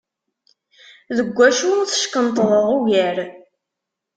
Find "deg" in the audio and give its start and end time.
1.17-1.27